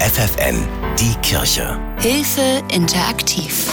[0.00, 0.68] FFN,
[0.98, 1.80] die Kirche.
[1.98, 3.72] Hilfe interaktiv.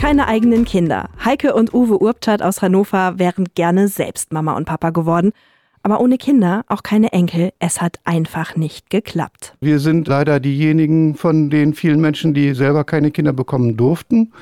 [0.00, 1.08] Keine eigenen Kinder.
[1.24, 5.32] Heike und Uwe Urbchat aus Hannover wären gerne selbst Mama und Papa geworden.
[5.82, 9.54] Aber ohne Kinder, auch keine Enkel, es hat einfach nicht geklappt.
[9.60, 14.32] Wir sind leider diejenigen von den vielen Menschen, die selber keine Kinder bekommen durften.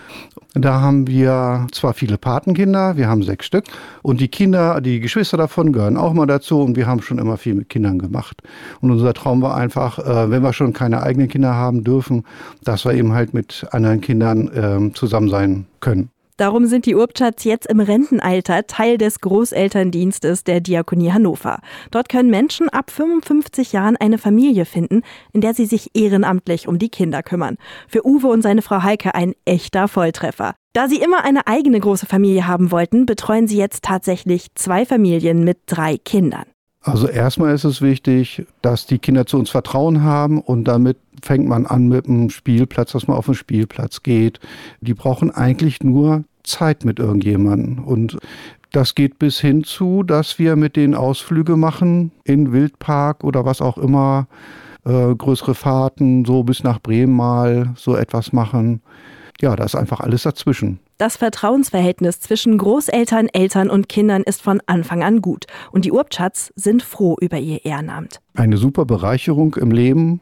[0.54, 3.64] Da haben wir zwar viele Patenkinder, wir haben sechs Stück.
[4.02, 6.60] Und die Kinder, die Geschwister davon gehören auch mal dazu.
[6.60, 8.42] Und wir haben schon immer viel mit Kindern gemacht.
[8.80, 12.24] Und unser Traum war einfach, äh, wenn wir schon keine eigenen Kinder haben dürfen,
[12.64, 16.10] dass wir eben halt mit anderen Kindern äh, zusammen sein können.
[16.38, 21.58] Darum sind die Urbchats jetzt im Rentenalter Teil des Großelterndienstes der Diakonie Hannover.
[21.90, 26.78] Dort können Menschen ab 55 Jahren eine Familie finden, in der sie sich ehrenamtlich um
[26.78, 27.56] die Kinder kümmern.
[27.88, 30.54] Für Uwe und seine Frau Heike ein echter Volltreffer.
[30.74, 35.42] Da sie immer eine eigene große Familie haben wollten, betreuen sie jetzt tatsächlich zwei Familien
[35.42, 36.44] mit drei Kindern.
[36.82, 41.48] Also erstmal ist es wichtig, dass die Kinder zu uns Vertrauen haben und damit fängt
[41.48, 44.38] man an mit dem Spielplatz, dass man auf den Spielplatz geht.
[44.80, 48.18] Die brauchen eigentlich nur Zeit mit irgendjemandem und
[48.72, 53.62] das geht bis hin zu, dass wir mit denen Ausflüge machen in Wildpark oder was
[53.62, 54.26] auch immer,
[54.84, 58.82] äh, größere Fahrten, so bis nach Bremen mal so etwas machen.
[59.40, 60.80] Ja, da ist einfach alles dazwischen.
[60.98, 65.46] Das Vertrauensverhältnis zwischen Großeltern, Eltern und Kindern ist von Anfang an gut.
[65.70, 68.20] Und die Urbschatz sind froh über ihr Ehrenamt.
[68.34, 70.20] Eine super Bereicherung im Leben,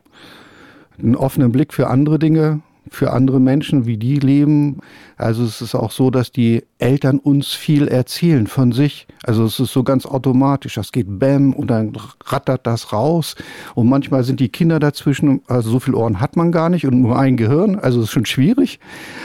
[0.98, 4.80] einen offenen Blick für andere Dinge, für andere Menschen, wie die leben.
[5.16, 9.06] Also es ist auch so, dass die Eltern uns viel erzählen von sich.
[9.24, 10.74] Also es ist so ganz automatisch.
[10.74, 13.34] Das geht bäm und dann rattert das raus.
[13.74, 15.40] Und manchmal sind die Kinder dazwischen.
[15.46, 17.78] Also so viele Ohren hat man gar nicht und nur ein Gehirn.
[17.78, 18.78] Also es ist schon schwierig.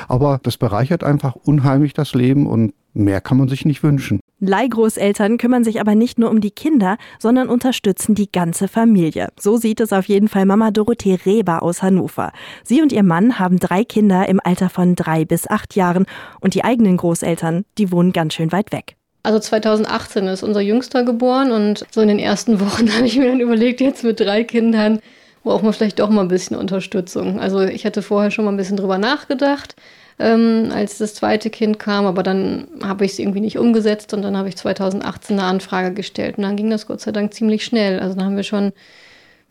[0.08, 4.21] Aber das bereichert einfach unheimlich das Leben und mehr kann man sich nicht wünschen.
[4.48, 9.30] Leihgroßeltern kümmern sich aber nicht nur um die Kinder, sondern unterstützen die ganze Familie.
[9.40, 12.32] So sieht es auf jeden Fall Mama Dorothee Reber aus Hannover.
[12.64, 16.06] Sie und ihr Mann haben drei Kinder im Alter von drei bis acht Jahren
[16.40, 18.96] und die eigenen Großeltern, die wohnen ganz schön weit weg.
[19.24, 23.28] Also 2018 ist unser Jüngster geboren und so in den ersten Wochen habe ich mir
[23.28, 25.00] dann überlegt, jetzt mit drei Kindern
[25.44, 27.40] braucht man vielleicht doch mal ein bisschen Unterstützung.
[27.40, 29.76] Also ich hatte vorher schon mal ein bisschen drüber nachgedacht
[30.22, 34.22] ähm, als das zweite Kind kam, aber dann habe ich es irgendwie nicht umgesetzt und
[34.22, 37.66] dann habe ich 2018 eine Anfrage gestellt und dann ging das Gott sei Dank ziemlich
[37.66, 38.00] schnell.
[38.00, 38.72] Also dann haben wir schon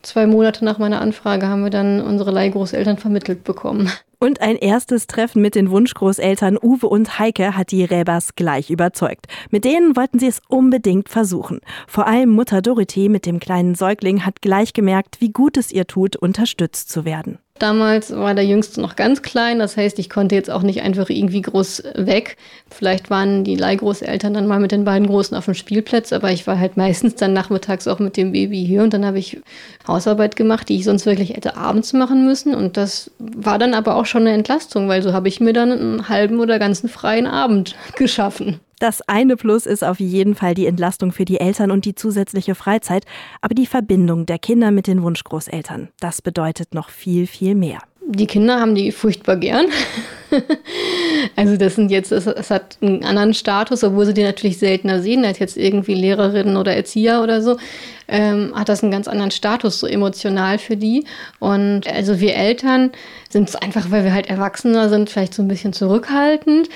[0.03, 3.91] zwei Monate nach meiner Anfrage haben wir dann unsere Leihgroßeltern vermittelt bekommen.
[4.23, 9.27] Und ein erstes Treffen mit den Wunschgroßeltern Uwe und Heike hat die Räbers gleich überzeugt.
[9.51, 11.61] Mit denen wollten sie es unbedingt versuchen.
[11.87, 15.87] Vor allem Mutter Dorothee mit dem kleinen Säugling hat gleich gemerkt, wie gut es ihr
[15.87, 17.39] tut, unterstützt zu werden.
[17.61, 21.11] Damals war der Jüngste noch ganz klein, das heißt, ich konnte jetzt auch nicht einfach
[21.11, 22.39] irgendwie groß weg.
[22.71, 26.47] Vielleicht waren die Leihgroßeltern dann mal mit den beiden Großen auf dem Spielplatz, aber ich
[26.47, 29.43] war halt meistens dann nachmittags auch mit dem Baby hier und dann habe ich
[29.87, 33.97] Hausarbeit gemacht, die ich sonst wirklich hätte abends machen müssen und das war dann aber
[33.97, 37.27] auch schon eine Entlastung, weil so habe ich mir dann einen halben oder ganzen freien
[37.27, 38.61] Abend geschaffen.
[38.81, 42.55] Das eine Plus ist auf jeden Fall die Entlastung für die Eltern und die zusätzliche
[42.55, 43.05] Freizeit,
[43.43, 47.81] aber die Verbindung der Kinder mit den Wunschgroßeltern, das bedeutet noch viel, viel mehr.
[48.07, 49.67] Die Kinder haben die furchtbar gern.
[51.37, 55.25] Also das sind jetzt, es, hat einen anderen Status, obwohl sie die natürlich seltener sehen
[55.25, 57.57] als jetzt irgendwie Lehrerinnen oder Erzieher oder so,
[58.09, 61.05] ähm, hat das einen ganz anderen Status, so emotional für die.
[61.39, 62.91] Und also wir Eltern
[63.29, 66.69] sind es einfach, weil wir halt Erwachsener sind, vielleicht so ein bisschen zurückhaltend,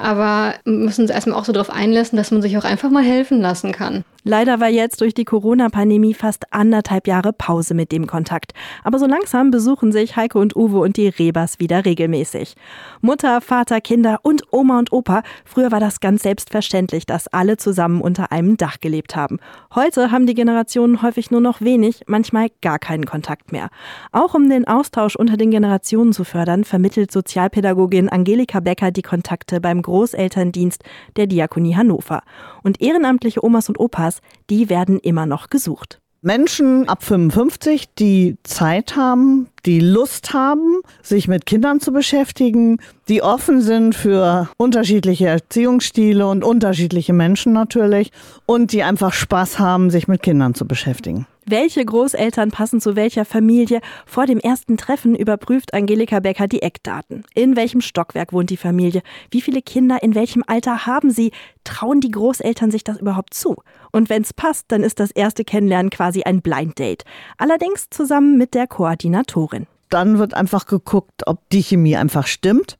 [0.00, 3.40] aber müssen uns erstmal auch so darauf einlassen, dass man sich auch einfach mal helfen
[3.40, 4.04] lassen kann.
[4.28, 8.52] Leider war jetzt durch die Corona-Pandemie fast anderthalb Jahre Pause mit dem Kontakt.
[8.84, 12.54] Aber so langsam besuchen sich Heike und Uwe und die Rebers wieder regelmäßig.
[13.00, 15.22] Mutter, Vater, Kinder und Oma und Opa.
[15.46, 19.38] Früher war das ganz selbstverständlich, dass alle zusammen unter einem Dach gelebt haben.
[19.74, 23.70] Heute haben die Generationen häufig nur noch wenig, manchmal gar keinen Kontakt mehr.
[24.12, 29.62] Auch um den Austausch unter den Generationen zu fördern, vermittelt Sozialpädagogin Angelika Becker die Kontakte
[29.62, 30.84] beim Großelterndienst
[31.16, 32.20] der Diakonie Hannover.
[32.62, 34.17] Und ehrenamtliche Omas und Opas,
[34.50, 36.00] die werden immer noch gesucht.
[36.20, 42.78] Menschen ab 55, die Zeit haben, die Lust haben, sich mit Kindern zu beschäftigen,
[43.08, 48.10] die offen sind für unterschiedliche Erziehungsstile und unterschiedliche Menschen natürlich
[48.46, 51.26] und die einfach Spaß haben, sich mit Kindern zu beschäftigen.
[51.50, 53.80] Welche Großeltern passen zu welcher Familie?
[54.04, 57.24] Vor dem ersten Treffen überprüft Angelika Becker die Eckdaten.
[57.34, 59.00] In welchem Stockwerk wohnt die Familie?
[59.30, 61.32] Wie viele Kinder in welchem Alter haben sie?
[61.64, 63.56] Trauen die Großeltern sich das überhaupt zu?
[63.92, 67.04] Und wenn es passt, dann ist das erste Kennenlernen quasi ein Blind Date.
[67.38, 69.66] Allerdings zusammen mit der Koordinatorin.
[69.88, 72.76] Dann wird einfach geguckt, ob die Chemie einfach stimmt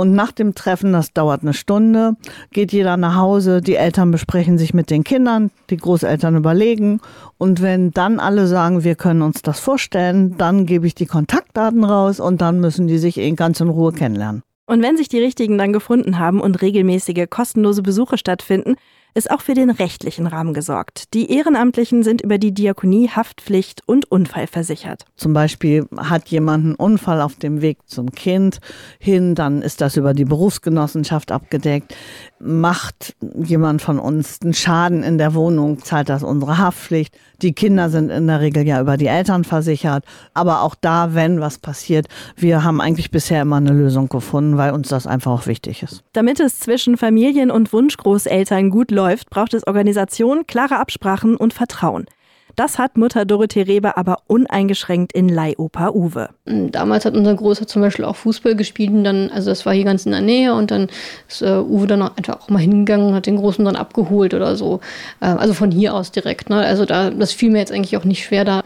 [0.00, 2.16] Und nach dem Treffen, das dauert eine Stunde,
[2.52, 7.02] geht jeder nach Hause, die Eltern besprechen sich mit den Kindern, die Großeltern überlegen.
[7.36, 11.84] Und wenn dann alle sagen, wir können uns das vorstellen, dann gebe ich die Kontaktdaten
[11.84, 14.42] raus und dann müssen die sich ganz in Ruhe kennenlernen.
[14.64, 18.76] Und wenn sich die Richtigen dann gefunden haben und regelmäßige kostenlose Besuche stattfinden,
[19.14, 21.14] ist auch für den rechtlichen Rahmen gesorgt.
[21.14, 25.04] Die Ehrenamtlichen sind über die Diakonie Haftpflicht und Unfall versichert.
[25.16, 28.60] Zum Beispiel hat jemand einen Unfall auf dem Weg zum Kind
[28.98, 31.94] hin, dann ist das über die Berufsgenossenschaft abgedeckt.
[32.42, 33.14] Macht
[33.44, 37.14] jemand von uns einen Schaden in der Wohnung, zahlt das unsere Haftpflicht.
[37.42, 40.04] Die Kinder sind in der Regel ja über die Eltern versichert.
[40.32, 42.06] Aber auch da, wenn was passiert,
[42.36, 46.02] wir haben eigentlich bisher immer eine Lösung gefunden, weil uns das einfach auch wichtig ist.
[46.14, 52.06] Damit es zwischen Familien und Wunschgroßeltern gut läuft, braucht es Organisation, klare Absprachen und Vertrauen.
[52.56, 56.30] Das hat Mutter Dorothee Reber aber uneingeschränkt in Leihoper Uwe.
[56.44, 59.84] Damals hat unser Großer zum Beispiel auch Fußball gespielt und dann, also das war hier
[59.84, 60.88] ganz in der Nähe und dann
[61.28, 64.34] ist äh, Uwe dann auch einfach auch mal hingegangen und hat den Großen dann abgeholt
[64.34, 64.80] oder so.
[65.20, 66.50] Äh, also von hier aus direkt.
[66.50, 66.58] Ne?
[66.58, 68.62] Also da, das fiel mir jetzt eigentlich auch nicht schwer, da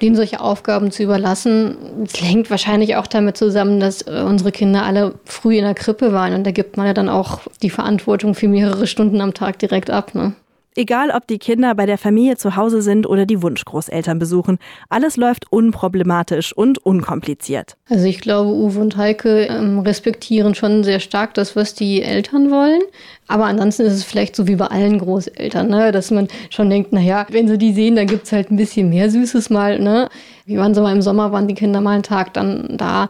[0.00, 1.76] denen solche Aufgaben zu überlassen.
[2.04, 6.12] Das hängt wahrscheinlich auch damit zusammen, dass äh, unsere Kinder alle früh in der Krippe
[6.12, 9.58] waren und da gibt man ja dann auch die Verantwortung für mehrere Stunden am Tag
[9.58, 10.14] direkt ab.
[10.14, 10.32] Ne?
[10.76, 14.58] Egal, ob die Kinder bei der Familie zu Hause sind oder die Wunschgroßeltern besuchen,
[14.88, 17.76] alles läuft unproblematisch und unkompliziert.
[17.88, 22.52] Also ich glaube, Uwe und Heike ähm, respektieren schon sehr stark das, was die Eltern
[22.52, 22.82] wollen.
[23.26, 25.90] Aber ansonsten ist es vielleicht so wie bei allen Großeltern, ne?
[25.90, 28.88] dass man schon denkt, naja, wenn sie die sehen, dann gibt es halt ein bisschen
[28.90, 29.80] mehr Süßes mal.
[29.80, 30.08] Ne?
[30.50, 33.08] Wie waren so mal im Sommer, waren die Kinder mal einen Tag dann da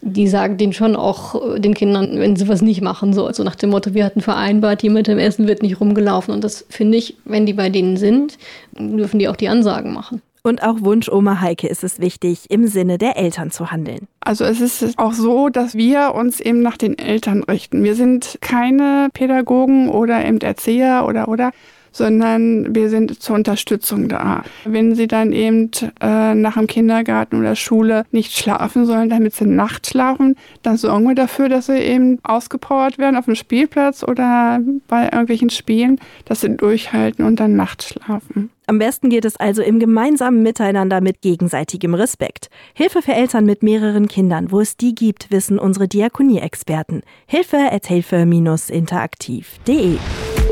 [0.00, 3.42] die sagen den schon auch äh, den Kindern, wenn sie was nicht machen, so also
[3.42, 6.32] nach dem Motto, wir hatten vereinbart, hier mit dem Essen wird nicht rumgelaufen.
[6.32, 8.38] Und das finde ich, wenn die bei denen sind,
[8.78, 10.22] dürfen die auch die Ansagen machen.
[10.44, 14.06] Und auch Wunschoma Heike ist es wichtig, im Sinne der Eltern zu handeln.
[14.20, 17.82] Also es ist auch so, dass wir uns eben nach den Eltern richten.
[17.82, 21.50] Wir sind keine Pädagogen oder eben Erzieher oder oder,
[21.98, 24.42] sondern wir sind zur Unterstützung da.
[24.64, 29.44] Wenn sie dann eben äh, nach dem Kindergarten oder Schule nicht schlafen sollen, damit sie
[29.44, 34.60] nachts schlafen, dann sorgen wir dafür, dass sie eben ausgepowert werden auf dem Spielplatz oder
[34.88, 38.50] bei irgendwelchen Spielen, dass sie durchhalten und dann nachts schlafen.
[38.68, 42.50] Am besten geht es also im gemeinsamen Miteinander mit gegenseitigem Respekt.
[42.74, 47.00] Hilfe für Eltern mit mehreren Kindern, wo es die gibt, wissen unsere Diakonie-Experten.
[47.26, 49.96] Hilfe at hilfe-interaktiv.de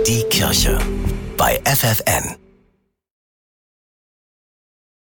[0.07, 0.79] Die Kirche
[1.37, 2.46] bei FFN.